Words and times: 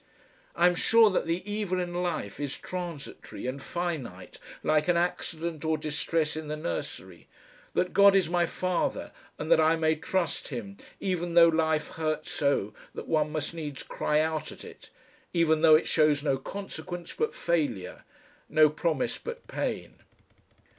I 0.55 0.65
am 0.65 0.73
sure 0.73 1.11
that 1.11 1.27
the 1.27 1.47
evil 1.47 1.79
in 1.79 1.93
life 1.93 2.39
is 2.39 2.57
transitory 2.57 3.45
and 3.45 3.61
finite 3.61 4.39
like 4.63 4.87
an 4.87 4.97
accident 4.97 5.63
or 5.63 5.77
distress 5.77 6.35
in 6.35 6.47
the 6.47 6.55
nursery; 6.57 7.27
that 7.75 7.93
God 7.93 8.15
is 8.15 8.27
my 8.27 8.47
Father 8.47 9.11
and 9.37 9.51
that 9.51 9.59
I 9.61 9.75
may 9.75 9.93
trust 9.93 10.47
Him, 10.47 10.77
even 10.99 11.35
though 11.35 11.49
life 11.49 11.89
hurts 11.89 12.31
so 12.31 12.73
that 12.95 13.07
one 13.07 13.31
must 13.31 13.53
needs 13.53 13.83
cry 13.83 14.19
out 14.19 14.51
at 14.51 14.65
it, 14.65 14.89
even 15.33 15.61
though 15.61 15.75
it 15.75 15.87
shows 15.87 16.23
no 16.23 16.35
consequence 16.39 17.13
but 17.13 17.35
failure, 17.35 18.03
no 18.49 18.71
promise 18.71 19.19
but 19.19 19.45
pain.... 19.47 19.97